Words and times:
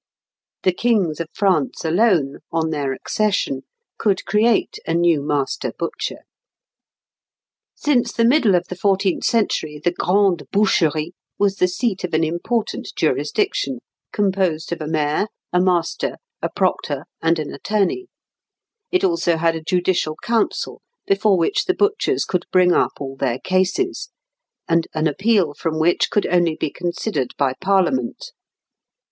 The 0.63 0.71
Kings 0.71 1.19
of 1.19 1.27
France 1.31 1.85
alone, 1.85 2.39
on 2.51 2.71
their 2.71 2.91
accession, 2.91 3.61
could 3.99 4.25
create 4.25 4.77
a 4.87 4.95
new 4.95 5.21
master 5.21 5.73
butcher. 5.77 6.21
Since 7.75 8.11
the 8.11 8.25
middle 8.25 8.55
of 8.55 8.65
the 8.67 8.75
fourteenth 8.75 9.23
century 9.25 9.77
the 9.77 9.91
"Grande 9.91 10.45
Boucherie" 10.51 11.13
was 11.37 11.57
the 11.57 11.67
seat 11.67 12.03
of 12.03 12.15
an 12.15 12.23
important 12.23 12.91
jurisdiction, 12.95 13.77
composed 14.11 14.71
of 14.71 14.81
a 14.81 14.87
mayor, 14.87 15.27
a 15.53 15.61
master, 15.61 16.17
a 16.41 16.49
proctor, 16.49 17.05
and 17.21 17.37
an 17.37 17.53
attorney; 17.53 18.07
it 18.91 19.03
also 19.03 19.37
had 19.37 19.55
a 19.55 19.61
judicial 19.63 20.15
council 20.23 20.81
before 21.05 21.37
which 21.37 21.65
the 21.65 21.75
butchers 21.75 22.25
could 22.25 22.47
bring 22.51 22.71
up 22.73 22.93
all 22.99 23.15
their 23.15 23.37
cases, 23.37 24.09
and 24.67 24.87
an 24.95 25.05
appeal 25.05 25.53
from 25.53 25.77
which 25.79 26.09
could 26.09 26.25
only 26.25 26.55
be 26.55 26.71
considered 26.71 27.35
by 27.37 27.53
Parliament. 27.61 28.31